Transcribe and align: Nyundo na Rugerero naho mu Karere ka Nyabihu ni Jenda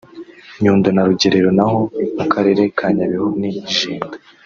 Nyundo 0.61 0.87
na 0.91 1.01
Rugerero 1.07 1.49
naho 1.57 1.77
mu 2.17 2.25
Karere 2.33 2.61
ka 2.77 2.87
Nyabihu 2.95 3.29
ni 3.39 3.49
Jenda 3.77 4.17